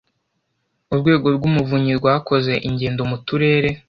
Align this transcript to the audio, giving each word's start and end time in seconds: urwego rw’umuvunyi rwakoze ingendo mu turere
urwego 0.93 1.27
rw’umuvunyi 1.35 1.91
rwakoze 1.99 2.53
ingendo 2.67 3.01
mu 3.09 3.17
turere 3.25 3.69